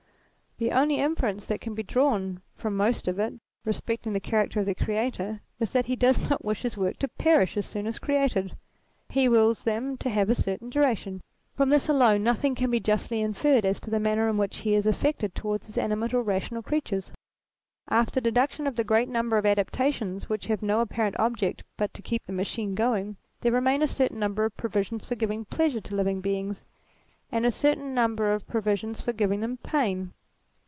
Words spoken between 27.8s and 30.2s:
number of provisions for giving them pain.